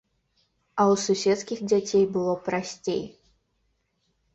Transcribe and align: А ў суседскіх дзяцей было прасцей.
А 0.79 0.81
ў 0.93 1.01
суседскіх 1.03 1.59
дзяцей 1.69 2.03
было 2.19 2.33
прасцей. 2.51 3.03